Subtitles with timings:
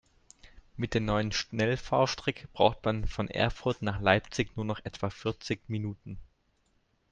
[0.77, 6.17] Mit der neuen Schnellfahrstrecke braucht man von Erfurt nach Leipzig nur noch etwa vierzig Minuten